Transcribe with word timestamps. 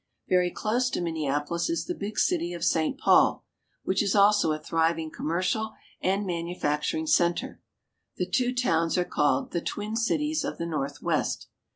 Very 0.27 0.49
close 0.49 0.89
to 0.89 0.99
Minneapolis 0.99 1.69
is 1.69 1.85
the 1.85 1.93
big 1.93 2.17
city 2.17 2.53
of 2.53 2.65
St. 2.65 2.97
Paul, 2.99 3.45
which 3.83 4.01
is 4.01 4.15
also 4.15 4.51
a 4.51 4.57
thriving 4.57 5.11
commercial 5.11 5.73
and 6.01 6.25
manufacturing 6.25 7.05
center. 7.05 7.61
The 8.15 8.25
two 8.25 8.51
towns 8.51 8.97
are 8.97 9.05
called 9.05 9.51
the 9.51 9.61
"Twin 9.61 9.95
Cities 9.95 10.43
of 10.43 10.57
the 10.57 10.65
Northwest." 10.65 11.49